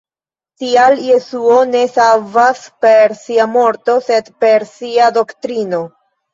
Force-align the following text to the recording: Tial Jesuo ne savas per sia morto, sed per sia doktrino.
Tial 0.61 0.95
Jesuo 1.07 1.57
ne 1.73 1.81
savas 1.97 2.65
per 2.87 3.15
sia 3.21 3.47
morto, 3.61 4.01
sed 4.11 4.35
per 4.43 4.69
sia 4.75 5.15
doktrino. 5.23 5.87